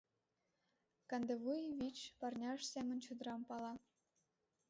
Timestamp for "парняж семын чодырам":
2.19-3.41